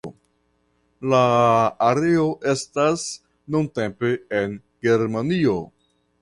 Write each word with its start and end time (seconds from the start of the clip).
La 1.13 1.19
areo 1.87 2.23
estas 2.53 3.05
nuntempe 3.57 4.11
en 4.41 4.57
Germanio. 4.89 5.57